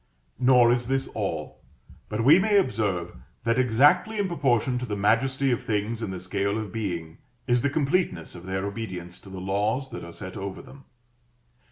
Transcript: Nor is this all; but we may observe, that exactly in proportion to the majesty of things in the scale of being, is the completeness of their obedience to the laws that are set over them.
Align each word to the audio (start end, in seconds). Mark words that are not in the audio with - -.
Nor 0.39 0.71
is 0.71 0.87
this 0.87 1.09
all; 1.09 1.61
but 2.09 2.23
we 2.23 2.39
may 2.39 2.57
observe, 2.57 3.13
that 3.43 3.59
exactly 3.59 4.17
in 4.17 4.27
proportion 4.27 4.79
to 4.79 4.85
the 4.87 4.95
majesty 4.95 5.51
of 5.51 5.61
things 5.61 6.01
in 6.01 6.09
the 6.09 6.19
scale 6.19 6.57
of 6.57 6.71
being, 6.71 7.19
is 7.45 7.61
the 7.61 7.69
completeness 7.69 8.33
of 8.33 8.45
their 8.47 8.65
obedience 8.65 9.19
to 9.19 9.29
the 9.29 9.39
laws 9.39 9.91
that 9.91 10.03
are 10.03 10.11
set 10.11 10.35
over 10.35 10.59
them. 10.63 10.85